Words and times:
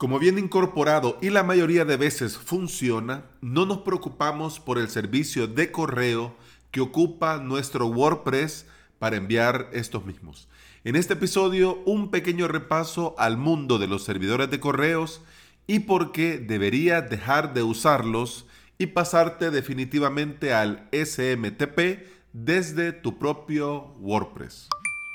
Como 0.00 0.18
viene 0.18 0.40
incorporado 0.40 1.18
y 1.20 1.28
la 1.28 1.42
mayoría 1.42 1.84
de 1.84 1.98
veces 1.98 2.38
funciona, 2.38 3.26
no 3.42 3.66
nos 3.66 3.80
preocupamos 3.80 4.58
por 4.58 4.78
el 4.78 4.88
servicio 4.88 5.46
de 5.46 5.70
correo 5.70 6.34
que 6.70 6.80
ocupa 6.80 7.36
nuestro 7.36 7.86
WordPress 7.86 8.64
para 8.98 9.18
enviar 9.18 9.68
estos 9.74 10.06
mismos. 10.06 10.48
En 10.84 10.96
este 10.96 11.12
episodio, 11.12 11.82
un 11.84 12.10
pequeño 12.10 12.48
repaso 12.48 13.14
al 13.18 13.36
mundo 13.36 13.78
de 13.78 13.88
los 13.88 14.02
servidores 14.02 14.50
de 14.50 14.58
correos 14.58 15.20
y 15.66 15.80
por 15.80 16.12
qué 16.12 16.38
deberías 16.38 17.10
dejar 17.10 17.52
de 17.52 17.62
usarlos 17.62 18.46
y 18.78 18.86
pasarte 18.86 19.50
definitivamente 19.50 20.54
al 20.54 20.88
SMTP 20.92 22.06
desde 22.32 22.92
tu 22.92 23.18
propio 23.18 23.92
WordPress. 24.00 24.70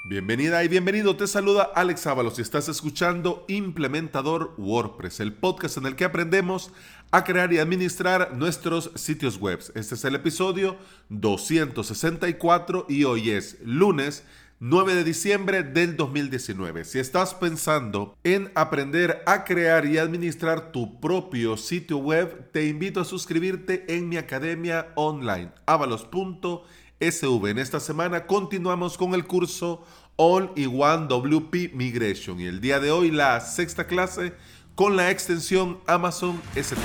Bienvenida 0.07 0.63
y 0.63 0.67
bienvenido, 0.67 1.15
te 1.15 1.25
saluda 1.25 1.63
Alex 1.73 2.05
Ábalos 2.05 2.37
y 2.37 2.43
estás 2.43 2.69
escuchando 2.69 3.43
Implementador 3.47 4.53
WordPress, 4.55 5.19
el 5.19 5.33
podcast 5.33 5.77
en 5.77 5.87
el 5.87 5.95
que 5.95 6.05
aprendemos 6.05 6.71
a 7.09 7.23
crear 7.23 7.51
y 7.51 7.57
administrar 7.57 8.37
nuestros 8.37 8.91
sitios 8.93 9.39
web. 9.39 9.57
Este 9.73 9.95
es 9.95 10.05
el 10.05 10.13
episodio 10.13 10.77
264 11.09 12.85
y 12.87 13.03
hoy 13.05 13.31
es 13.31 13.57
lunes 13.63 14.23
9 14.59 14.93
de 14.93 15.03
diciembre 15.03 15.63
del 15.63 15.97
2019. 15.97 16.85
Si 16.85 16.99
estás 16.99 17.33
pensando 17.33 18.15
en 18.23 18.51
aprender 18.53 19.23
a 19.25 19.43
crear 19.43 19.87
y 19.87 19.97
administrar 19.97 20.71
tu 20.71 20.99
propio 20.99 21.57
sitio 21.57 21.97
web, 21.97 22.51
te 22.51 22.67
invito 22.67 23.01
a 23.01 23.05
suscribirte 23.05 23.85
en 23.87 24.07
mi 24.07 24.17
academia 24.17 24.89
online, 24.93 25.49
avalos.com 25.65 26.61
SV. 26.99 27.49
En 27.49 27.59
esta 27.59 27.79
semana 27.79 28.25
continuamos 28.25 28.97
con 28.97 29.13
el 29.13 29.25
curso 29.25 29.83
All 30.15 30.51
in 30.55 30.81
One 30.81 31.07
WP 31.07 31.73
Migration 31.73 32.39
y 32.39 32.45
el 32.45 32.61
día 32.61 32.79
de 32.79 32.91
hoy 32.91 33.11
la 33.11 33.41
sexta 33.41 33.87
clase 33.87 34.33
con 34.75 34.95
la 34.95 35.11
extensión 35.11 35.79
Amazon 35.87 36.41
S3. 36.55 36.77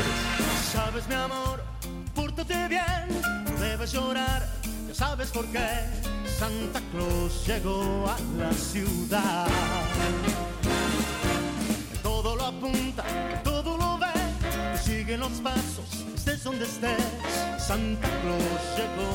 Sabes 0.73 1.07
mi 1.09 1.15
amor, 1.15 1.63
pórtate 2.15 2.69
bien, 2.69 3.21
no 3.45 3.61
debes 3.61 3.93
llorar, 3.93 4.49
ya 4.89 4.95
sabes 4.95 5.31
por 5.31 5.47
qué 5.47 5.69
Santa 6.27 6.81
Claus 6.93 7.47
llegó 7.47 8.07
a 8.09 8.17
la 8.39 8.53
ciudad. 8.53 9.47
Los 15.17 15.41
pasos 15.41 16.05
Santa 17.59 18.09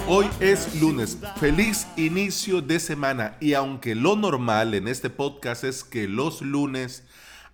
Hoy 0.07 0.25
es 0.39 0.79
lunes, 0.81 1.17
feliz 1.39 1.88
inicio 1.95 2.61
de 2.61 2.79
semana. 2.79 3.38
Y 3.39 3.53
aunque 3.53 3.95
lo 3.95 4.16
normal 4.16 4.73
en 4.73 4.88
este 4.88 5.09
podcast 5.09 5.63
es 5.63 5.83
que 5.83 6.07
los 6.07 6.41
lunes 6.41 7.03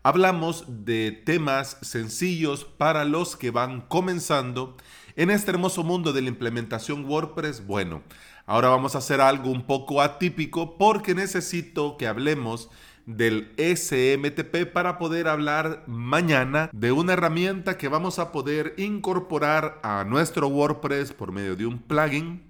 hablamos 0.04 0.66
de 0.68 1.12
temas 1.12 1.78
sencillos 1.82 2.66
para 2.66 3.06
los 3.06 3.36
que 3.36 3.52
van 3.52 3.82
comenzando 3.82 4.78
en 5.16 5.30
este 5.30 5.52
hermoso 5.52 5.84
mundo 5.84 6.14
de 6.14 6.22
la 6.22 6.30
implementación 6.30 7.06
WordPress, 7.06 7.68
bueno, 7.68 8.02
ahora 8.46 8.70
vamos 8.70 8.96
a 8.96 9.00
hacer 9.00 9.22
algo 9.22 9.52
un 9.52 9.68
poco 9.68 10.02
atípico 10.02 10.78
porque 10.78 11.14
necesito 11.14 11.98
que 11.98 12.08
hablemos 12.08 12.70
del 13.06 13.54
SMTP 13.58 14.72
para 14.72 14.98
poder 14.98 15.28
hablar 15.28 15.84
mañana 15.88 16.70
de 16.74 16.92
una 16.92 17.14
herramienta 17.14 17.78
que 17.78 17.88
vamos 17.88 18.20
a 18.20 18.32
poder 18.32 18.74
incorporar 18.78 19.80
a 19.84 20.04
nuestro 20.04 20.48
WordPress 20.48 21.14
por 21.14 21.32
medio 21.32 21.56
de 21.56 21.66
un 21.66 21.80
plugin 21.80 22.44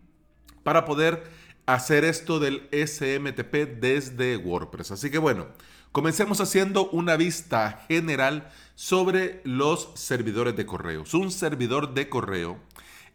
para 0.64 0.86
poder 0.86 1.24
hacer 1.66 2.04
esto 2.04 2.40
del 2.40 2.68
SMTP 2.72 3.80
desde 3.80 4.38
WordPress. 4.38 4.92
Así 4.92 5.10
que 5.10 5.18
bueno, 5.18 5.48
comencemos 5.92 6.42
haciendo 6.42 6.90
una 6.90 7.16
vista 7.16 7.86
general 7.88 8.50
sobre 8.76 9.42
los 9.44 9.92
servidores 9.96 10.56
de 10.56 10.66
correos. 10.66 11.14
Un 11.14 11.32
servidor 11.32 11.94
de 11.94 12.10
correo 12.10 12.60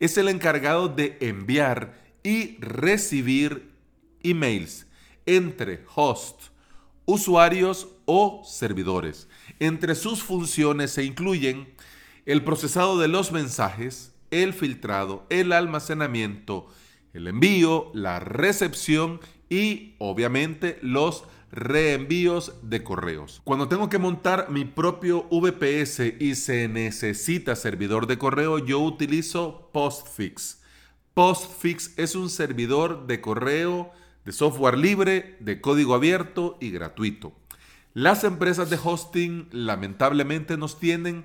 es 0.00 0.16
el 0.18 0.28
encargado 0.28 0.88
de 0.88 1.16
enviar 1.20 1.94
y 2.22 2.56
recibir 2.58 3.72
emails 4.22 4.86
entre 5.26 5.84
hosts 5.94 6.50
usuarios 7.06 7.88
o 8.04 8.42
servidores. 8.44 9.28
Entre 9.58 9.94
sus 9.94 10.22
funciones 10.22 10.90
se 10.90 11.04
incluyen 11.04 11.72
el 12.26 12.44
procesado 12.44 12.98
de 12.98 13.08
los 13.08 13.32
mensajes, 13.32 14.12
el 14.30 14.52
filtrado, 14.52 15.26
el 15.30 15.52
almacenamiento, 15.52 16.66
el 17.14 17.28
envío, 17.28 17.90
la 17.94 18.20
recepción 18.20 19.20
y 19.48 19.94
obviamente 19.98 20.78
los 20.82 21.24
reenvíos 21.52 22.54
de 22.62 22.82
correos. 22.82 23.40
Cuando 23.44 23.68
tengo 23.68 23.88
que 23.88 23.98
montar 23.98 24.50
mi 24.50 24.64
propio 24.64 25.26
VPS 25.30 26.00
y 26.18 26.34
se 26.34 26.68
necesita 26.68 27.56
servidor 27.56 28.06
de 28.06 28.18
correo, 28.18 28.58
yo 28.58 28.80
utilizo 28.80 29.70
Postfix. 29.72 30.60
Postfix 31.14 31.94
es 31.96 32.14
un 32.14 32.28
servidor 32.28 33.06
de 33.06 33.20
correo 33.20 33.92
de 34.26 34.32
software 34.32 34.76
libre, 34.76 35.36
de 35.38 35.60
código 35.60 35.94
abierto 35.94 36.58
y 36.60 36.70
gratuito. 36.70 37.32
Las 37.94 38.24
empresas 38.24 38.68
de 38.68 38.78
hosting 38.82 39.48
lamentablemente 39.52 40.56
nos 40.56 40.80
tienen 40.80 41.24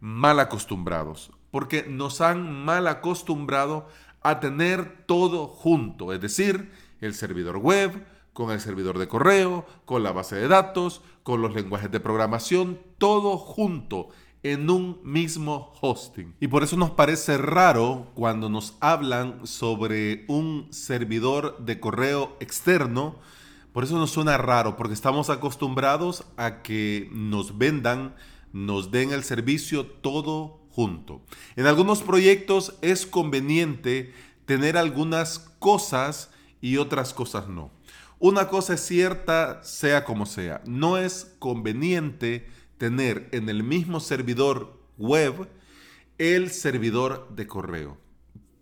mal 0.00 0.38
acostumbrados, 0.38 1.32
porque 1.50 1.86
nos 1.88 2.20
han 2.20 2.64
mal 2.64 2.86
acostumbrado 2.88 3.88
a 4.20 4.38
tener 4.38 5.04
todo 5.06 5.48
junto, 5.48 6.12
es 6.12 6.20
decir, 6.20 6.70
el 7.00 7.14
servidor 7.14 7.56
web, 7.56 8.04
con 8.34 8.50
el 8.50 8.60
servidor 8.60 8.98
de 8.98 9.08
correo, 9.08 9.66
con 9.86 10.02
la 10.02 10.12
base 10.12 10.36
de 10.36 10.46
datos, 10.46 11.00
con 11.22 11.40
los 11.40 11.54
lenguajes 11.54 11.90
de 11.90 12.00
programación, 12.00 12.78
todo 12.98 13.38
junto 13.38 14.10
en 14.42 14.68
un 14.70 15.00
mismo 15.04 15.72
hosting. 15.80 16.34
Y 16.40 16.48
por 16.48 16.62
eso 16.62 16.76
nos 16.76 16.90
parece 16.90 17.38
raro 17.38 18.10
cuando 18.14 18.48
nos 18.48 18.76
hablan 18.80 19.46
sobre 19.46 20.24
un 20.28 20.66
servidor 20.70 21.58
de 21.64 21.78
correo 21.78 22.36
externo. 22.40 23.16
Por 23.72 23.84
eso 23.84 23.96
nos 23.96 24.10
suena 24.10 24.36
raro, 24.36 24.76
porque 24.76 24.94
estamos 24.94 25.30
acostumbrados 25.30 26.24
a 26.36 26.62
que 26.62 27.08
nos 27.12 27.56
vendan, 27.56 28.14
nos 28.52 28.90
den 28.90 29.12
el 29.12 29.22
servicio 29.22 29.86
todo 29.86 30.60
junto. 30.70 31.22
En 31.56 31.66
algunos 31.66 32.02
proyectos 32.02 32.74
es 32.82 33.06
conveniente 33.06 34.12
tener 34.44 34.76
algunas 34.76 35.38
cosas 35.58 36.30
y 36.60 36.76
otras 36.76 37.14
cosas 37.14 37.48
no. 37.48 37.70
Una 38.18 38.48
cosa 38.48 38.74
es 38.74 38.80
cierta, 38.80 39.62
sea 39.64 40.04
como 40.04 40.26
sea, 40.26 40.62
no 40.64 40.96
es 40.96 41.34
conveniente 41.38 42.48
tener 42.82 43.28
en 43.30 43.48
el 43.48 43.62
mismo 43.62 44.00
servidor 44.00 44.76
web 44.98 45.48
el 46.18 46.50
servidor 46.50 47.28
de 47.30 47.46
correo. 47.46 47.96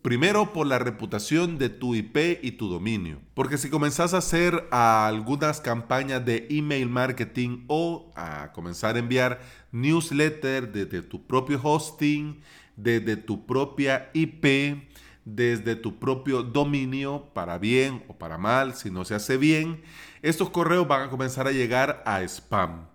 Primero 0.03 0.53
por 0.53 0.67
la 0.67 0.79
reputación 0.79 1.57
de 1.57 1.71
tu 1.71 1.95
IP 1.95 2.39
y 2.43 2.53
tu 2.53 2.69
dominio. 2.69 3.23
Porque 3.33 3.57
si 3.57 3.71
comenzás 3.71 4.13
a 4.13 4.19
hacer 4.19 4.69
algunas 4.73 5.63
campañas 5.63 6.23
de 6.27 6.47
email 6.51 6.91
marketing 6.91 7.65
o 7.69 8.13
a 8.15 8.53
comenzar 8.53 8.97
a 8.97 8.99
enviar 8.99 9.41
newsletter 9.73 10.71
desde 10.71 11.01
tu 11.01 11.27
propio 11.27 11.59
hosting, 11.63 12.43
desde 12.77 13.17
tu 13.17 13.47
propia 13.47 14.11
IP, 14.13 14.85
desde 15.25 15.77
tu 15.77 15.99
propio 15.99 16.43
dominio, 16.43 17.31
para 17.33 17.57
bien 17.57 18.05
o 18.07 18.19
para 18.19 18.37
mal, 18.37 18.75
si 18.75 18.91
no 18.91 19.07
se 19.07 19.15
hace 19.15 19.39
bien, 19.39 19.81
estos 20.21 20.51
correos 20.51 20.87
van 20.87 21.05
a 21.05 21.11
comenzar 21.11 21.47
a 21.47 21.53
llegar 21.53 22.03
a 22.05 22.21
spam 22.21 22.90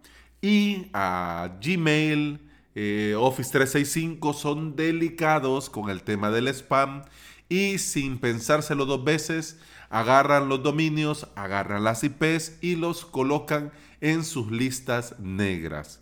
y 0.46 0.92
a 0.94 1.58
Gmail, 1.60 2.40
eh, 2.76 3.16
Office 3.18 3.50
365 3.52 4.32
son 4.34 4.76
delicados 4.76 5.72
con 5.72 5.90
el 5.90 6.04
tema 6.04 6.30
del 6.30 6.48
spam 6.50 7.02
y 7.50 7.80
sin 7.80 8.20
pensárselo 8.20 8.86
dos 8.86 9.04
veces 9.04 9.58
agarran 9.90 10.48
los 10.48 10.62
dominios, 10.62 11.28
agarran 11.36 11.84
las 11.84 12.04
IPs 12.04 12.60
y 12.62 12.76
los 12.76 13.06
colocan 13.06 13.72
en 14.02 14.24
sus 14.24 14.52
listas 14.52 15.16
negras. 15.18 16.00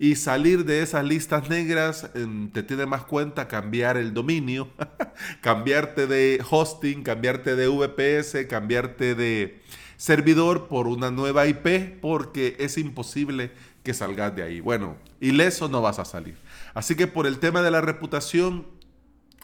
Y 0.00 0.16
salir 0.16 0.64
de 0.64 0.82
esas 0.82 1.04
listas 1.04 1.48
negras 1.48 2.10
em, 2.14 2.50
te 2.50 2.64
tiene 2.64 2.86
más 2.86 3.04
cuenta 3.04 3.46
cambiar 3.46 3.98
el 3.98 4.12
dominio, 4.12 4.68
cambiarte 5.42 6.08
de 6.08 6.44
hosting, 6.50 7.04
cambiarte 7.04 7.54
de 7.54 7.68
VPS, 7.68 8.48
cambiarte 8.48 9.14
de 9.14 9.60
servidor 9.96 10.68
por 10.68 10.88
una 10.88 11.10
nueva 11.10 11.46
IP 11.46 12.00
porque 12.00 12.56
es 12.58 12.78
imposible 12.78 13.52
que 13.86 13.94
salgas 13.94 14.34
de 14.34 14.42
ahí. 14.42 14.58
Bueno, 14.58 14.96
ileso 15.20 15.68
no 15.68 15.80
vas 15.80 16.00
a 16.00 16.04
salir. 16.04 16.36
Así 16.74 16.96
que 16.96 17.06
por 17.06 17.24
el 17.24 17.38
tema 17.38 17.62
de 17.62 17.70
la 17.70 17.80
reputación 17.80 18.66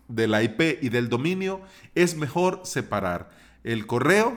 de 0.09 0.27
la 0.27 0.43
IP 0.43 0.83
y 0.83 0.89
del 0.89 1.09
dominio, 1.09 1.61
es 1.95 2.17
mejor 2.17 2.63
separar 2.65 3.31
el 3.63 3.87
correo 3.87 4.37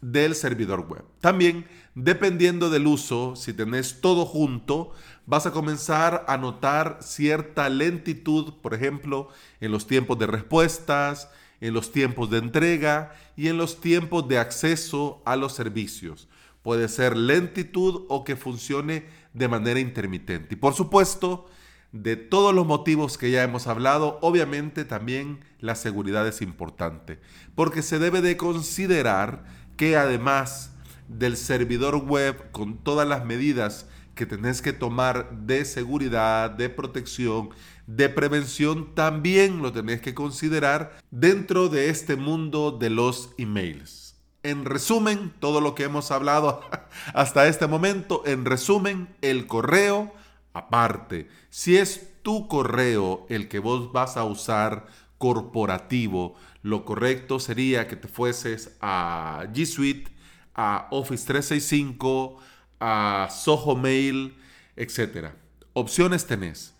del 0.00 0.34
servidor 0.34 0.88
web. 0.88 1.04
También, 1.20 1.66
dependiendo 1.94 2.68
del 2.68 2.88
uso, 2.88 3.36
si 3.36 3.52
tenés 3.52 4.00
todo 4.00 4.26
junto, 4.26 4.92
vas 5.24 5.46
a 5.46 5.52
comenzar 5.52 6.24
a 6.26 6.36
notar 6.36 6.98
cierta 7.00 7.68
lentitud, 7.68 8.54
por 8.60 8.74
ejemplo, 8.74 9.28
en 9.60 9.70
los 9.70 9.86
tiempos 9.86 10.18
de 10.18 10.26
respuestas, 10.26 11.30
en 11.60 11.74
los 11.74 11.92
tiempos 11.92 12.28
de 12.28 12.38
entrega 12.38 13.14
y 13.36 13.46
en 13.46 13.56
los 13.56 13.80
tiempos 13.80 14.26
de 14.26 14.38
acceso 14.38 15.22
a 15.24 15.36
los 15.36 15.54
servicios. 15.54 16.28
Puede 16.62 16.88
ser 16.88 17.16
lentitud 17.16 18.04
o 18.08 18.24
que 18.24 18.36
funcione 18.36 19.06
de 19.38 19.48
manera 19.48 19.80
intermitente. 19.80 20.54
Y 20.54 20.56
por 20.56 20.74
supuesto, 20.74 21.46
de 21.92 22.16
todos 22.16 22.54
los 22.54 22.66
motivos 22.66 23.16
que 23.16 23.30
ya 23.30 23.42
hemos 23.42 23.66
hablado, 23.66 24.18
obviamente 24.20 24.84
también 24.84 25.40
la 25.60 25.74
seguridad 25.74 26.26
es 26.26 26.42
importante, 26.42 27.18
porque 27.54 27.82
se 27.82 27.98
debe 27.98 28.20
de 28.20 28.36
considerar 28.36 29.44
que 29.76 29.96
además 29.96 30.72
del 31.08 31.36
servidor 31.36 31.96
web 31.96 32.50
con 32.50 32.78
todas 32.78 33.08
las 33.08 33.24
medidas 33.24 33.86
que 34.14 34.26
tenés 34.26 34.60
que 34.60 34.72
tomar 34.72 35.30
de 35.30 35.64
seguridad, 35.64 36.50
de 36.50 36.68
protección, 36.68 37.50
de 37.86 38.08
prevención, 38.08 38.94
también 38.94 39.62
lo 39.62 39.72
tenés 39.72 40.00
que 40.00 40.12
considerar 40.12 40.98
dentro 41.10 41.68
de 41.68 41.88
este 41.88 42.16
mundo 42.16 42.72
de 42.72 42.90
los 42.90 43.30
emails. 43.38 44.07
En 44.42 44.64
resumen, 44.64 45.34
todo 45.40 45.60
lo 45.60 45.74
que 45.74 45.84
hemos 45.84 46.10
hablado 46.10 46.60
hasta 47.14 47.48
este 47.48 47.66
momento, 47.66 48.22
en 48.24 48.44
resumen, 48.44 49.08
el 49.20 49.46
correo 49.46 50.12
aparte. 50.52 51.28
Si 51.50 51.76
es 51.76 52.08
tu 52.22 52.46
correo 52.48 53.26
el 53.28 53.48
que 53.48 53.58
vos 53.58 53.92
vas 53.92 54.16
a 54.16 54.24
usar 54.24 54.86
corporativo, 55.18 56.36
lo 56.62 56.84
correcto 56.84 57.40
sería 57.40 57.88
que 57.88 57.96
te 57.96 58.08
fueses 58.08 58.76
a 58.80 59.44
G 59.52 59.66
Suite, 59.66 60.12
a 60.54 60.88
Office 60.90 61.26
365, 61.26 62.38
a 62.80 63.28
Soho 63.30 63.76
Mail, 63.76 64.36
etc. 64.76 65.30
Opciones 65.72 66.26
tenés. 66.26 66.74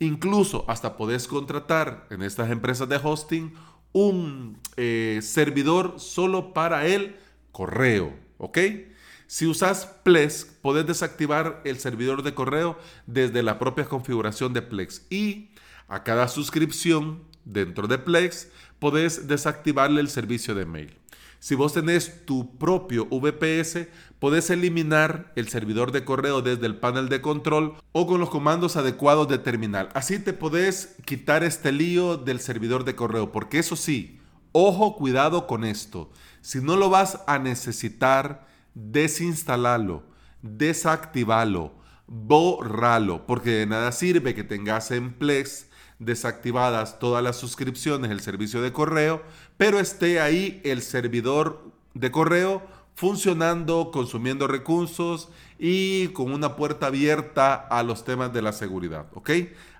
Incluso 0.00 0.64
hasta 0.68 0.96
podés 0.96 1.28
contratar 1.28 2.06
en 2.10 2.22
estas 2.22 2.50
empresas 2.50 2.88
de 2.88 3.00
hosting 3.02 3.54
un 3.94 4.58
eh, 4.76 5.20
servidor 5.22 5.94
solo 5.98 6.52
para 6.52 6.86
el 6.86 7.16
correo, 7.52 8.12
¿ok? 8.36 8.58
Si 9.26 9.46
usas 9.46 9.86
Plex, 10.02 10.44
podés 10.60 10.86
desactivar 10.86 11.62
el 11.64 11.78
servidor 11.78 12.22
de 12.22 12.34
correo 12.34 12.78
desde 13.06 13.42
la 13.42 13.58
propia 13.58 13.86
configuración 13.86 14.52
de 14.52 14.62
Plex 14.62 15.06
y 15.08 15.50
a 15.88 16.02
cada 16.02 16.28
suscripción 16.28 17.22
dentro 17.44 17.86
de 17.86 17.98
Plex 17.98 18.48
podés 18.78 19.28
desactivarle 19.28 20.00
el 20.00 20.10
servicio 20.10 20.54
de 20.54 20.66
mail. 20.66 20.98
Si 21.44 21.54
vos 21.54 21.74
tenés 21.74 22.24
tu 22.24 22.56
propio 22.56 23.04
VPS, 23.04 23.88
podés 24.18 24.48
eliminar 24.48 25.30
el 25.36 25.46
servidor 25.48 25.92
de 25.92 26.02
correo 26.02 26.40
desde 26.40 26.64
el 26.64 26.76
panel 26.78 27.10
de 27.10 27.20
control 27.20 27.74
o 27.92 28.06
con 28.06 28.18
los 28.18 28.30
comandos 28.30 28.76
adecuados 28.76 29.28
de 29.28 29.36
terminal. 29.36 29.90
Así 29.92 30.18
te 30.18 30.32
podés 30.32 30.96
quitar 31.04 31.44
este 31.44 31.70
lío 31.70 32.16
del 32.16 32.40
servidor 32.40 32.84
de 32.84 32.94
correo, 32.94 33.30
porque 33.30 33.58
eso 33.58 33.76
sí, 33.76 34.22
ojo, 34.52 34.96
cuidado 34.96 35.46
con 35.46 35.64
esto. 35.64 36.10
Si 36.40 36.62
no 36.62 36.76
lo 36.76 36.88
vas 36.88 37.20
a 37.26 37.38
necesitar, 37.38 38.46
desinstalarlo, 38.72 40.02
desactivarlo, 40.40 41.74
borralo, 42.06 43.26
porque 43.26 43.50
de 43.50 43.66
nada 43.66 43.92
sirve 43.92 44.34
que 44.34 44.44
tengas 44.44 44.90
en 44.92 45.12
Plex 45.12 45.66
desactivadas 45.98 46.98
todas 46.98 47.22
las 47.22 47.36
suscripciones 47.36 48.10
del 48.10 48.20
servicio 48.20 48.62
de 48.62 48.72
correo, 48.72 49.22
pero 49.56 49.78
esté 49.78 50.20
ahí 50.20 50.60
el 50.64 50.82
servidor 50.82 51.62
de 51.94 52.10
correo 52.10 52.62
funcionando, 52.94 53.90
consumiendo 53.92 54.46
recursos 54.46 55.28
y 55.58 56.08
con 56.08 56.32
una 56.32 56.56
puerta 56.56 56.86
abierta 56.86 57.54
a 57.54 57.82
los 57.82 58.04
temas 58.04 58.32
de 58.32 58.42
la 58.42 58.52
seguridad, 58.52 59.06
¿ok? 59.14 59.30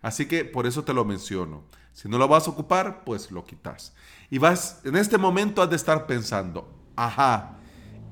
Así 0.03 0.27
que 0.27 0.45
por 0.45 0.67
eso 0.67 0.85
te 0.85 0.95
lo 0.95 1.05
menciono. 1.05 1.63
Si 1.93 2.09
no 2.09 2.19
lo 2.19 2.27
vas 2.27 2.49
a 2.49 2.51
ocupar, 2.51 3.05
pues 3.05 3.31
lo 3.31 3.45
quitas. 3.45 3.93
Y 4.31 4.39
vas, 4.39 4.81
en 4.85 4.97
este 4.97 5.17
momento 5.17 5.63
has 5.63 5.71
de 5.71 5.77
estar 5.77 6.07
pensando, 6.07 6.69
ajá, 6.97 7.59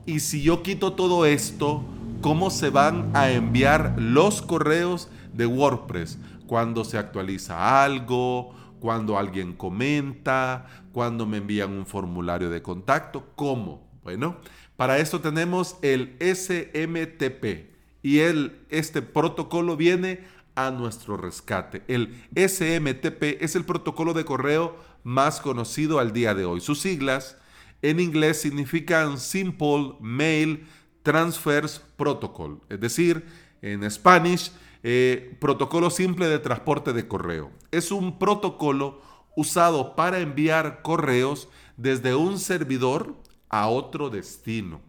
y 0.06 0.20
si 0.20 0.43
yo 0.43 0.62
quito 0.62 0.93
todo 0.94 1.26
esto, 1.26 1.84
¿cómo 2.20 2.50
se 2.50 2.70
van 2.70 3.10
a 3.14 3.31
enviar 3.31 3.94
los 3.99 4.43
correos 4.43 5.08
de 5.32 5.46
WordPress? 5.46 6.19
Cuando 6.52 6.84
se 6.84 6.99
actualiza 6.99 7.82
algo, 7.82 8.54
cuando 8.78 9.16
alguien 9.16 9.54
comenta, 9.54 10.66
cuando 10.93 11.25
me 11.25 11.38
envían 11.38 11.72
un 11.72 11.87
formulario 11.87 12.50
de 12.50 12.60
contacto. 12.60 13.31
¿Cómo? 13.37 13.90
Bueno, 14.02 14.37
para 14.76 14.99
esto 14.99 15.22
tenemos 15.22 15.76
el 15.81 16.14
SMTP 16.20 17.70
y 18.02 18.19
el, 18.19 18.66
este 18.69 19.00
protocolo 19.00 19.78
viene 19.78 20.25
a 20.54 20.70
nuestro 20.70 21.16
rescate. 21.16 21.84
El 21.88 22.22
SMTP 22.37 23.40
es 23.43 23.56
el 23.56 23.64
protocolo 23.64 24.12
de 24.12 24.26
correo 24.26 24.76
más 25.04 25.40
conocido 25.40 26.00
al 26.00 26.12
día 26.12 26.34
de 26.34 26.44
hoy. 26.44 26.60
Sus 26.60 26.82
siglas 26.82 27.38
en 27.81 27.99
inglés 27.99 28.43
significan 28.43 29.19
Simple 29.19 29.94
Mail 30.02 30.66
Transfers 31.02 31.81
Protocol, 31.96 32.60
es 32.69 32.78
decir, 32.78 33.25
en 33.62 33.90
Spanish 33.90 34.52
eh, 34.82 35.37
protocolo 35.40 35.90
simple 35.90 36.26
de 36.26 36.38
transporte 36.38 36.93
de 36.93 37.06
correo. 37.06 37.50
Es 37.70 37.90
un 37.93 38.19
protocolo 38.19 39.00
usado 39.37 39.94
para 39.94 40.20
enviar 40.20 40.82
correos 40.82 41.49
desde 41.76 42.14
un 42.14 42.38
servidor 42.38 43.17
a 43.49 43.69
otro 43.69 44.11
destino. 44.11 44.81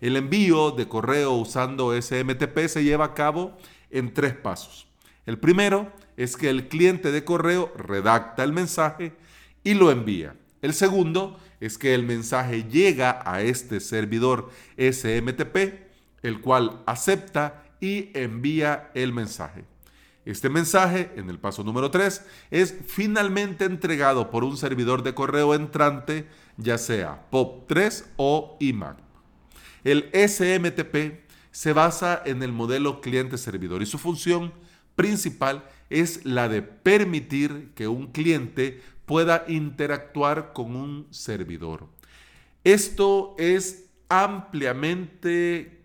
El 0.00 0.16
envío 0.16 0.70
de 0.70 0.88
correo 0.88 1.32
usando 1.32 2.00
SMTP 2.00 2.66
se 2.68 2.84
lleva 2.84 3.06
a 3.06 3.14
cabo 3.14 3.56
en 3.90 4.14
tres 4.14 4.34
pasos. 4.34 4.86
El 5.26 5.38
primero 5.38 5.92
es 6.16 6.36
que 6.36 6.48
el 6.48 6.68
cliente 6.68 7.12
de 7.12 7.24
correo 7.24 7.72
redacta 7.76 8.44
el 8.44 8.52
mensaje 8.52 9.12
y 9.62 9.74
lo 9.74 9.90
envía. 9.90 10.36
El 10.62 10.74
segundo 10.74 11.38
es 11.60 11.78
que 11.78 11.94
el 11.94 12.04
mensaje 12.04 12.64
llega 12.64 13.20
a 13.24 13.42
este 13.42 13.80
servidor 13.80 14.50
SMTP, 14.76 15.56
el 16.22 16.40
cual 16.40 16.82
acepta 16.86 17.64
y 17.80 18.10
envía 18.14 18.90
el 18.94 19.12
mensaje. 19.12 19.64
Este 20.24 20.50
mensaje, 20.50 21.10
en 21.16 21.30
el 21.30 21.38
paso 21.38 21.64
número 21.64 21.90
3, 21.90 22.22
es 22.50 22.74
finalmente 22.86 23.64
entregado 23.64 24.30
por 24.30 24.44
un 24.44 24.56
servidor 24.56 25.02
de 25.02 25.14
correo 25.14 25.54
entrante, 25.54 26.28
ya 26.56 26.76
sea 26.76 27.26
POP3 27.30 28.04
o 28.16 28.56
IMAP. 28.60 28.98
El 29.82 30.10
SMTP 30.12 31.24
se 31.50 31.72
basa 31.72 32.22
en 32.24 32.42
el 32.42 32.52
modelo 32.52 33.00
cliente-servidor 33.00 33.82
y 33.82 33.86
su 33.86 33.98
función 33.98 34.52
principal 34.94 35.64
es 35.88 36.24
la 36.26 36.48
de 36.48 36.62
permitir 36.62 37.72
que 37.74 37.88
un 37.88 38.08
cliente 38.12 38.82
pueda 39.06 39.44
interactuar 39.48 40.52
con 40.52 40.76
un 40.76 41.06
servidor. 41.10 41.88
Esto 42.62 43.34
es 43.38 43.86
ampliamente 44.08 45.79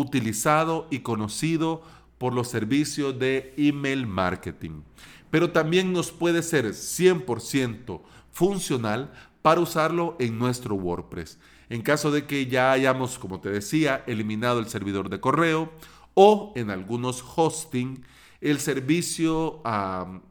utilizado 0.00 0.86
y 0.90 1.00
conocido 1.00 1.82
por 2.18 2.32
los 2.32 2.48
servicios 2.48 3.18
de 3.18 3.54
email 3.56 4.06
marketing. 4.06 4.82
Pero 5.30 5.50
también 5.50 5.92
nos 5.92 6.10
puede 6.10 6.42
ser 6.42 6.66
100% 6.66 8.00
funcional 8.30 9.12
para 9.42 9.60
usarlo 9.60 10.16
en 10.18 10.38
nuestro 10.38 10.74
WordPress. 10.74 11.38
En 11.68 11.82
caso 11.82 12.10
de 12.10 12.26
que 12.26 12.46
ya 12.46 12.72
hayamos, 12.72 13.18
como 13.18 13.40
te 13.40 13.50
decía, 13.50 14.02
eliminado 14.06 14.58
el 14.58 14.68
servidor 14.68 15.10
de 15.10 15.20
correo 15.20 15.70
o 16.14 16.52
en 16.56 16.70
algunos 16.70 17.22
hosting, 17.36 18.04
el 18.40 18.58
servicio 18.58 19.62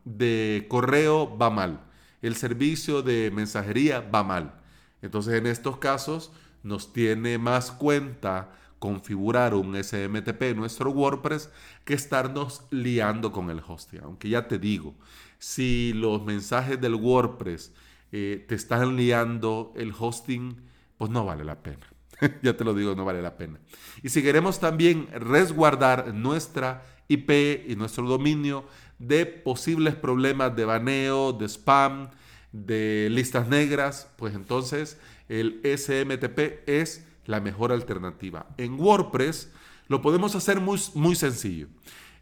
de 0.04 0.66
correo 0.68 1.38
va 1.38 1.50
mal. 1.50 1.82
El 2.22 2.36
servicio 2.36 3.02
de 3.02 3.32
mensajería 3.32 4.02
va 4.02 4.24
mal. 4.24 4.60
Entonces 5.02 5.36
en 5.36 5.46
estos 5.46 5.78
casos 5.78 6.32
nos 6.64 6.92
tiene 6.92 7.38
más 7.38 7.72
cuenta 7.72 8.52
configurar 8.80 9.54
un 9.54 9.76
SMTP 9.76 10.42
en 10.44 10.58
nuestro 10.58 10.92
WordPress 10.92 11.50
que 11.84 11.94
estarnos 11.94 12.64
liando 12.70 13.32
con 13.32 13.50
el 13.50 13.62
hosting. 13.66 14.02
Aunque 14.04 14.30
ya 14.30 14.48
te 14.48 14.60
digo, 14.60 14.96
si 15.40 15.94
los 15.94 16.24
mensajes 16.24 16.80
del 16.80 16.96
WordPress 16.96 17.74
eh, 18.12 18.46
te 18.48 18.56
están 18.56 18.96
liando 18.96 19.74
el 19.76 19.94
hosting, 19.98 20.62
pues 20.98 21.12
no 21.12 21.26
vale 21.26 21.44
la 21.44 21.62
pena. 21.62 21.88
ya 22.42 22.56
te 22.56 22.64
lo 22.64 22.74
digo, 22.74 22.96
no 22.96 23.06
vale 23.06 23.22
la 23.22 23.38
pena. 23.38 23.60
Y 24.04 24.10
si 24.10 24.22
queremos 24.22 24.60
también 24.60 25.08
resguardar 25.12 26.14
nuestra 26.14 26.84
IP 27.08 27.70
y 27.70 27.76
nuestro 27.76 28.08
dominio 28.08 28.66
de 29.00 29.26
posibles 29.26 29.96
problemas 29.96 30.56
de 30.56 30.66
baneo, 30.66 31.34
de 31.34 31.46
spam, 31.48 32.10
de 32.52 33.10
listas 33.12 33.48
negras, 33.48 34.10
pues 34.18 34.34
entonces 34.34 34.98
el 35.30 35.62
SMTP 35.64 36.68
es 36.68 37.06
la 37.28 37.40
mejor 37.40 37.72
alternativa. 37.72 38.48
En 38.58 38.80
WordPress 38.80 39.52
lo 39.88 40.02
podemos 40.02 40.36
hacer 40.36 40.60
muy, 40.60 40.80
muy 40.96 41.16
sencillo. 41.16 41.68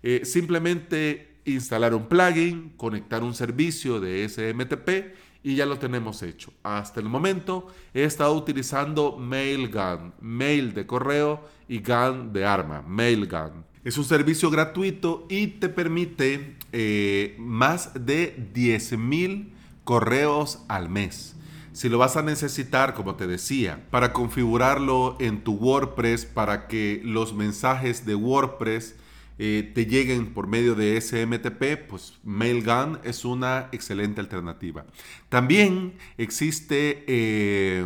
Eh, 0.03 0.21
simplemente 0.25 1.37
instalar 1.45 1.93
un 1.93 2.07
plugin, 2.07 2.73
conectar 2.75 3.23
un 3.23 3.33
servicio 3.33 3.99
de 3.99 4.27
SMTP 4.27 5.15
y 5.43 5.55
ya 5.55 5.65
lo 5.65 5.77
tenemos 5.77 6.21
hecho. 6.23 6.51
Hasta 6.63 6.99
el 6.99 7.07
momento 7.07 7.67
he 7.93 8.03
estado 8.03 8.33
utilizando 8.33 9.17
Mailgun, 9.17 10.13
mail 10.19 10.73
de 10.73 10.85
correo 10.85 11.47
y 11.67 11.79
gun 11.79 12.33
de 12.33 12.45
arma, 12.45 12.81
Mailgun. 12.81 13.63
Es 13.83 13.99
un 13.99 14.03
servicio 14.03 14.49
gratuito 14.49 15.27
y 15.29 15.47
te 15.47 15.69
permite 15.69 16.55
eh, 16.71 17.35
más 17.37 17.91
de 17.93 18.35
10.000 18.55 19.49
correos 19.83 20.63
al 20.67 20.89
mes. 20.89 21.35
Si 21.75 21.89
lo 21.89 21.97
vas 21.97 22.15
a 22.15 22.21
necesitar, 22.21 22.93
como 22.93 23.15
te 23.15 23.27
decía, 23.27 23.85
para 23.91 24.13
configurarlo 24.13 25.17
en 25.19 25.43
tu 25.43 25.55
WordPress, 25.55 26.25
para 26.25 26.67
que 26.67 27.01
los 27.03 27.33
mensajes 27.33 28.05
de 28.05 28.15
WordPress 28.15 28.95
eh, 29.39 29.73
te 29.75 29.85
lleguen 29.85 30.33
por 30.33 30.47
medio 30.47 30.75
de 30.75 31.01
SMTP, 31.01 31.85
pues 31.89 32.13
Mailgun 32.23 32.99
es 33.03 33.25
una 33.25 33.67
excelente 33.73 34.21
alternativa. 34.21 34.85
También 35.27 35.95
existe 36.17 37.03
eh, 37.07 37.85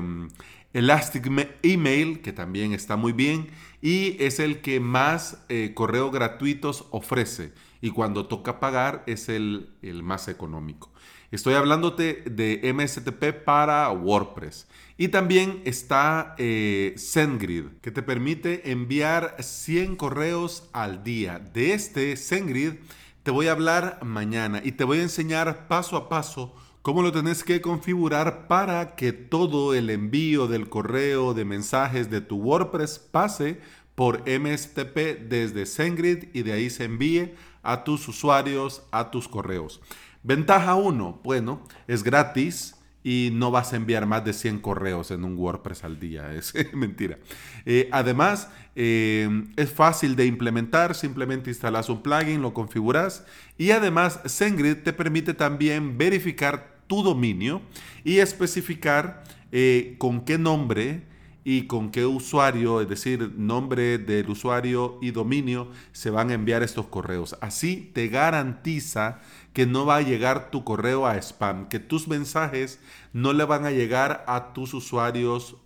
Elastic 0.73 1.25
Email, 1.63 2.21
que 2.21 2.31
también 2.31 2.73
está 2.73 2.95
muy 2.95 3.11
bien 3.11 3.47
y 3.81 4.23
es 4.23 4.39
el 4.39 4.61
que 4.61 4.79
más 4.79 5.43
eh, 5.49 5.71
correos 5.73 6.11
gratuitos 6.11 6.85
ofrece. 6.91 7.53
Y 7.81 7.89
cuando 7.89 8.27
toca 8.27 8.59
pagar 8.59 9.03
es 9.07 9.29
el, 9.29 9.71
el 9.81 10.03
más 10.03 10.27
económico. 10.27 10.91
Estoy 11.31 11.53
hablándote 11.53 12.23
de 12.25 12.73
MSTP 12.73 13.43
para 13.45 13.89
WordPress. 13.91 14.67
Y 14.97 15.09
también 15.09 15.61
está 15.63 16.33
eh, 16.39 16.95
SendGrid, 16.97 17.65
que 17.81 17.91
te 17.91 18.01
permite 18.01 18.71
enviar 18.71 19.35
100 19.39 19.95
correos 19.95 20.67
al 20.73 21.03
día. 21.03 21.37
De 21.37 21.73
este 21.73 22.17
SendGrid 22.17 22.73
te 23.21 23.31
voy 23.31 23.47
a 23.47 23.51
hablar 23.51 23.99
mañana 24.03 24.61
y 24.63 24.71
te 24.71 24.83
voy 24.83 24.99
a 24.99 25.03
enseñar 25.03 25.67
paso 25.67 25.97
a 25.97 26.09
paso 26.09 26.55
cómo 26.81 27.03
lo 27.03 27.11
tenés 27.11 27.43
que 27.43 27.61
configurar 27.61 28.47
para 28.47 28.95
que 28.95 29.13
todo 29.13 29.75
el 29.75 29.91
envío 29.91 30.47
del 30.47 30.67
correo 30.67 31.35
de 31.35 31.45
mensajes 31.45 32.09
de 32.09 32.21
tu 32.21 32.37
WordPress 32.37 32.97
pase 32.97 33.59
por 33.93 34.23
MSTP 34.27 35.27
desde 35.29 35.67
SendGrid 35.67 36.29
y 36.33 36.41
de 36.41 36.53
ahí 36.53 36.69
se 36.71 36.85
envíe 36.85 37.35
a 37.61 37.83
tus 37.83 38.07
usuarios, 38.07 38.81
a 38.91 39.11
tus 39.11 39.27
correos. 39.27 39.81
Ventaja 40.23 40.75
1, 40.75 41.21
bueno, 41.23 41.61
es 41.87 42.03
gratis 42.03 42.75
y 43.03 43.29
no 43.33 43.51
vas 43.51 43.71
a 43.71 43.77
enviar 43.77 44.05
más 44.05 44.25
de 44.25 44.33
100 44.33 44.59
correos 44.59 45.11
en 45.11 45.23
un 45.23 45.37
WordPress 45.37 45.83
al 45.83 45.99
día. 45.99 46.33
Es 46.33 46.53
mentira. 46.73 47.17
Eh, 47.65 47.87
además, 47.91 48.49
eh, 48.75 49.29
es 49.55 49.71
fácil 49.71 50.15
de 50.15 50.25
implementar. 50.25 50.95
Simplemente 50.95 51.49
instalas 51.49 51.89
un 51.89 52.01
plugin, 52.01 52.41
lo 52.41 52.53
configuras. 52.53 53.25
Y 53.57 53.71
además, 53.71 54.19
SendGrid 54.25 54.83
te 54.83 54.93
permite 54.93 55.33
también 55.33 55.97
verificar 55.97 56.79
tu 56.87 57.01
dominio 57.01 57.61
y 58.03 58.17
especificar 58.17 59.23
eh, 59.51 59.95
con 59.99 60.25
qué 60.25 60.37
nombre 60.37 61.03
y 61.43 61.63
con 61.63 61.89
qué 61.89 62.05
usuario, 62.05 62.81
es 62.81 62.89
decir, 62.89 63.33
nombre 63.37 63.97
del 63.97 64.29
usuario 64.29 64.99
y 65.01 65.11
dominio, 65.11 65.71
se 65.93 66.09
van 66.09 66.29
a 66.29 66.33
enviar 66.33 66.63
estos 66.63 66.87
correos. 66.87 67.37
Así 67.41 67.89
te 67.93 68.07
garantiza 68.07 69.21
que 69.53 69.65
no 69.65 69.85
va 69.85 69.97
a 69.97 70.01
llegar 70.01 70.51
tu 70.51 70.63
correo 70.63 71.05
a 71.05 71.17
spam, 71.17 71.67
que 71.69 71.79
tus 71.79 72.07
mensajes 72.07 72.79
no 73.13 73.33
le 73.33 73.45
van 73.45 73.65
a 73.65 73.71
llegar 73.71 74.23
a 74.27 74.53
tus 74.53 74.73
usuarios 74.73 75.57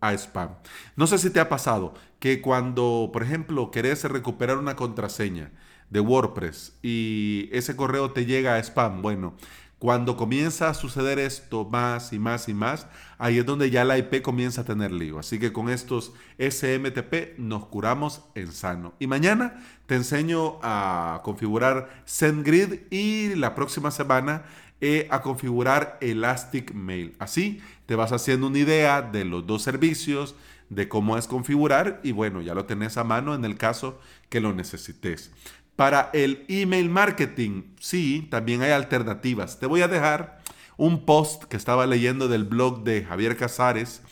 a 0.00 0.12
spam. 0.12 0.50
No 0.96 1.06
sé 1.06 1.18
si 1.18 1.30
te 1.30 1.40
ha 1.40 1.48
pasado 1.48 1.94
que 2.18 2.40
cuando, 2.40 3.10
por 3.12 3.22
ejemplo, 3.22 3.70
querés 3.70 4.04
recuperar 4.04 4.58
una 4.58 4.76
contraseña 4.76 5.52
de 5.90 6.00
WordPress 6.00 6.78
y 6.82 7.48
ese 7.52 7.76
correo 7.76 8.12
te 8.12 8.24
llega 8.24 8.54
a 8.54 8.58
spam, 8.62 9.02
bueno, 9.02 9.34
cuando 9.82 10.16
comienza 10.16 10.68
a 10.68 10.74
suceder 10.74 11.18
esto 11.18 11.64
más 11.64 12.12
y 12.12 12.20
más 12.20 12.48
y 12.48 12.54
más, 12.54 12.86
ahí 13.18 13.38
es 13.38 13.44
donde 13.44 13.68
ya 13.68 13.84
la 13.84 13.98
IP 13.98 14.22
comienza 14.22 14.60
a 14.60 14.64
tener 14.64 14.92
lío. 14.92 15.18
Así 15.18 15.40
que 15.40 15.52
con 15.52 15.68
estos 15.68 16.12
SMTP 16.38 17.36
nos 17.38 17.66
curamos 17.66 18.22
en 18.36 18.52
sano. 18.52 18.94
Y 19.00 19.08
mañana 19.08 19.60
te 19.86 19.96
enseño 19.96 20.60
a 20.62 21.20
configurar 21.24 22.00
SendGrid 22.04 22.92
y 22.92 23.34
la 23.34 23.56
próxima 23.56 23.90
semana 23.90 24.44
eh, 24.80 25.08
a 25.10 25.20
configurar 25.20 25.98
Elastic 26.00 26.72
Mail. 26.74 27.16
Así 27.18 27.60
te 27.86 27.96
vas 27.96 28.12
haciendo 28.12 28.46
una 28.46 28.58
idea 28.58 29.02
de 29.02 29.24
los 29.24 29.48
dos 29.48 29.62
servicios, 29.62 30.36
de 30.70 30.88
cómo 30.88 31.18
es 31.18 31.26
configurar 31.26 31.98
y 32.04 32.12
bueno, 32.12 32.40
ya 32.40 32.54
lo 32.54 32.66
tenés 32.66 32.98
a 32.98 33.02
mano 33.02 33.34
en 33.34 33.44
el 33.44 33.56
caso 33.56 33.98
que 34.28 34.40
lo 34.40 34.54
necesites. 34.54 35.32
Para 35.76 36.10
el 36.12 36.44
email 36.48 36.88
marketing, 36.90 37.74
sí, 37.80 38.28
también 38.30 38.62
hay 38.62 38.70
alternativas. 38.72 39.58
Te 39.58 39.66
voy 39.66 39.82
a 39.82 39.88
dejar 39.88 40.40
un 40.76 41.04
post 41.04 41.44
que 41.44 41.56
estaba 41.56 41.86
leyendo 41.86 42.28
del 42.28 42.44
blog 42.44 42.84
de 42.84 43.04
Javier 43.04 43.36
Casares, 43.36 44.02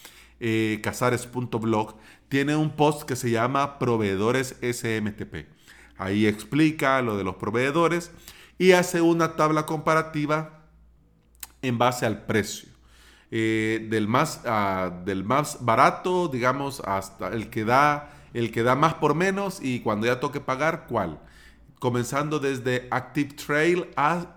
eh, 0.40 0.80
casares.blog. 0.82 1.96
Tiene 2.28 2.56
un 2.56 2.70
post 2.70 3.02
que 3.02 3.16
se 3.16 3.30
llama 3.30 3.78
Proveedores 3.78 4.56
SMTP. 4.62 5.46
Ahí 5.98 6.26
explica 6.26 7.02
lo 7.02 7.16
de 7.16 7.24
los 7.24 7.36
proveedores 7.36 8.10
y 8.56 8.72
hace 8.72 9.00
una 9.02 9.36
tabla 9.36 9.66
comparativa 9.66 10.64
en 11.60 11.76
base 11.76 12.06
al 12.06 12.24
precio. 12.24 12.70
Eh, 13.30 13.86
del, 13.90 14.08
más, 14.08 14.40
ah, 14.46 14.90
del 15.04 15.24
más 15.24 15.58
barato, 15.64 16.28
digamos, 16.28 16.80
hasta 16.80 17.28
el 17.28 17.48
que 17.48 17.64
da 17.64 18.16
el 18.32 18.52
que 18.52 18.62
da 18.62 18.74
más 18.76 18.94
por 18.94 19.14
menos 19.14 19.60
y 19.60 19.80
cuando 19.80 20.06
ya 20.06 20.20
toque 20.20 20.40
pagar, 20.40 20.86
¿cuál? 20.88 21.18
Comenzando 21.80 22.38
desde 22.38 22.86
Active 22.92 23.34
Trail 23.34 23.86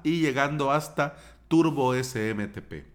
y 0.04 0.22
llegando 0.22 0.72
hasta 0.72 1.18
Turbo 1.48 1.94
SMTP. 1.94 2.86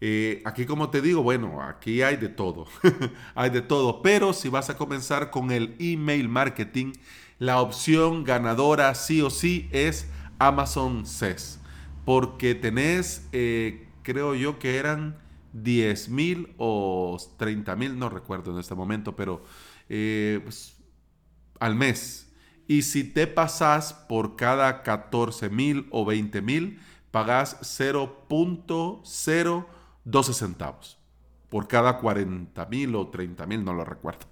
Eh, 0.00 0.42
aquí 0.44 0.66
como 0.66 0.90
te 0.90 1.00
digo, 1.00 1.22
bueno, 1.22 1.62
aquí 1.62 2.02
hay 2.02 2.16
de 2.16 2.28
todo, 2.28 2.66
hay 3.34 3.48
de 3.48 3.62
todo, 3.62 4.02
pero 4.02 4.34
si 4.34 4.50
vas 4.50 4.68
a 4.68 4.76
comenzar 4.76 5.30
con 5.30 5.50
el 5.50 5.74
email 5.78 6.28
marketing, 6.28 6.92
la 7.38 7.62
opción 7.62 8.22
ganadora 8.22 8.94
sí 8.94 9.22
o 9.22 9.30
sí 9.30 9.68
es 9.72 10.06
Amazon 10.38 11.06
SES, 11.06 11.60
porque 12.04 12.54
tenés, 12.54 13.26
eh, 13.32 13.88
creo 14.02 14.34
yo 14.34 14.58
que 14.58 14.76
eran 14.76 15.16
10 15.54 16.10
mil 16.10 16.54
o 16.58 17.16
30 17.38 17.74
mil, 17.76 17.98
no 17.98 18.10
recuerdo 18.10 18.52
en 18.52 18.58
este 18.58 18.74
momento, 18.74 19.16
pero 19.16 19.42
eh, 19.88 20.40
pues, 20.44 20.76
al 21.58 21.74
mes 21.74 22.25
y 22.68 22.82
si 22.82 23.02
te 23.04 23.26
pasas 23.26 23.94
por 23.94 24.36
cada 24.36 24.82
14 24.82 25.48
mil 25.50 25.86
o 25.90 26.04
20 26.04 26.42
mil, 26.42 26.78
pagas 27.10 27.58
0.012 27.62 30.32
centavos. 30.32 30.98
Por 31.48 31.68
cada 31.68 31.98
40 31.98 32.66
mil 32.66 32.96
o 32.96 33.06
30 33.06 33.46
mil, 33.46 33.64
no 33.64 33.72
lo 33.72 33.84
recuerdo. 33.84 34.26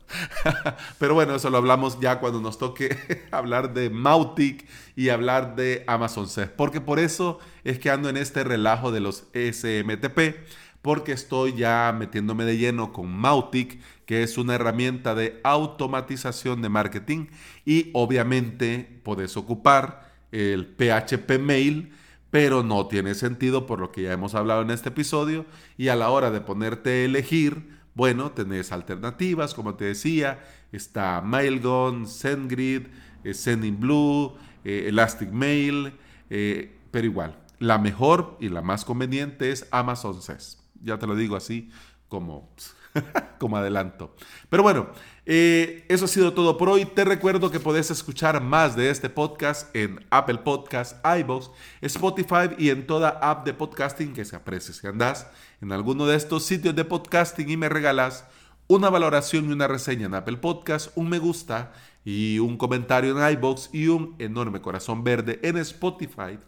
Pero 0.98 1.14
bueno, 1.14 1.36
eso 1.36 1.48
lo 1.48 1.58
hablamos 1.58 2.00
ya 2.00 2.18
cuando 2.18 2.40
nos 2.40 2.58
toque 2.58 3.28
hablar 3.30 3.72
de 3.72 3.88
Mautic 3.88 4.66
y 4.96 5.10
hablar 5.10 5.54
de 5.54 5.84
Amazon 5.86 6.28
SES. 6.28 6.48
Porque 6.48 6.80
por 6.80 6.98
eso 6.98 7.38
es 7.62 7.78
que 7.78 7.90
ando 7.90 8.08
en 8.08 8.16
este 8.16 8.42
relajo 8.42 8.90
de 8.90 8.98
los 9.00 9.28
SMTP 9.32 10.40
porque 10.84 11.12
estoy 11.12 11.54
ya 11.54 11.96
metiéndome 11.98 12.44
de 12.44 12.58
lleno 12.58 12.92
con 12.92 13.10
Mautic, 13.10 13.80
que 14.04 14.22
es 14.22 14.36
una 14.36 14.56
herramienta 14.56 15.14
de 15.14 15.40
automatización 15.42 16.60
de 16.60 16.68
marketing 16.68 17.28
y 17.64 17.88
obviamente 17.94 19.00
puedes 19.02 19.38
ocupar 19.38 20.12
el 20.30 20.66
PHP 20.66 21.38
Mail, 21.40 21.94
pero 22.30 22.62
no 22.62 22.86
tiene 22.86 23.14
sentido 23.14 23.64
por 23.64 23.80
lo 23.80 23.92
que 23.92 24.02
ya 24.02 24.12
hemos 24.12 24.34
hablado 24.34 24.60
en 24.60 24.70
este 24.70 24.90
episodio 24.90 25.46
y 25.78 25.88
a 25.88 25.96
la 25.96 26.10
hora 26.10 26.30
de 26.30 26.42
ponerte 26.42 26.90
a 26.90 27.04
elegir, 27.06 27.66
bueno, 27.94 28.32
tenés 28.32 28.70
alternativas, 28.70 29.54
como 29.54 29.76
te 29.76 29.86
decía, 29.86 30.44
está 30.70 31.22
Mailgun, 31.22 32.06
SendGrid, 32.06 32.88
eh, 33.24 33.32
SendingBlue, 33.32 34.36
eh, 34.66 34.84
Elastic 34.88 35.30
Mail, 35.30 35.94
eh, 36.28 36.76
pero 36.90 37.06
igual, 37.06 37.38
la 37.58 37.78
mejor 37.78 38.36
y 38.38 38.50
la 38.50 38.60
más 38.60 38.84
conveniente 38.84 39.50
es 39.50 39.66
Amazon 39.70 40.20
SES. 40.20 40.63
Ya 40.84 40.98
te 40.98 41.06
lo 41.06 41.16
digo 41.16 41.36
así 41.36 41.70
como, 42.08 42.54
como 43.38 43.56
adelanto. 43.56 44.14
Pero 44.48 44.62
bueno, 44.62 44.88
eh, 45.26 45.84
eso 45.88 46.04
ha 46.04 46.08
sido 46.08 46.32
todo 46.32 46.56
por 46.56 46.68
hoy. 46.68 46.84
Te 46.84 47.04
recuerdo 47.04 47.50
que 47.50 47.58
podés 47.58 47.90
escuchar 47.90 48.40
más 48.40 48.76
de 48.76 48.90
este 48.90 49.08
podcast 49.08 49.74
en 49.74 50.04
Apple 50.10 50.38
Podcasts, 50.38 50.96
iVoox, 51.20 51.50
Spotify 51.80 52.54
y 52.58 52.70
en 52.70 52.86
toda 52.86 53.08
app 53.08 53.44
de 53.44 53.54
podcasting 53.54 54.12
que 54.12 54.24
se 54.24 54.36
aprecie. 54.36 54.74
Si 54.74 54.86
andás 54.86 55.26
en 55.60 55.72
alguno 55.72 56.06
de 56.06 56.16
estos 56.16 56.44
sitios 56.44 56.76
de 56.76 56.84
podcasting 56.84 57.50
y 57.50 57.56
me 57.56 57.68
regalas 57.68 58.26
una 58.66 58.90
valoración 58.90 59.48
y 59.48 59.52
una 59.52 59.68
reseña 59.68 60.06
en 60.06 60.14
Apple 60.14 60.38
Podcasts, 60.38 60.90
un 60.94 61.08
me 61.08 61.18
gusta 61.18 61.72
y 62.04 62.38
un 62.38 62.56
comentario 62.56 63.18
en 63.18 63.32
iVoox 63.38 63.70
y 63.72 63.88
un 63.88 64.14
enorme 64.18 64.60
corazón 64.60 65.04
verde 65.04 65.40
en 65.42 65.56
Spotify, 65.58 66.38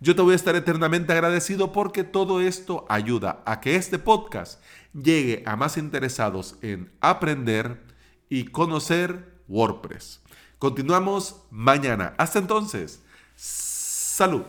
yo 0.00 0.16
te 0.16 0.22
voy 0.22 0.32
a 0.32 0.36
estar 0.36 0.56
eternamente 0.56 1.12
agradecido 1.12 1.72
porque 1.72 2.04
todo 2.04 2.40
esto 2.40 2.86
ayuda 2.88 3.42
a 3.44 3.60
que 3.60 3.76
este 3.76 3.98
podcast 3.98 4.62
llegue 4.94 5.42
a 5.46 5.56
más 5.56 5.76
interesados 5.76 6.56
en 6.62 6.90
aprender 7.00 7.82
y 8.30 8.44
conocer 8.44 9.34
WordPress. 9.46 10.20
Continuamos 10.58 11.42
mañana. 11.50 12.14
Hasta 12.16 12.38
entonces. 12.38 13.02
Salud. 13.34 14.44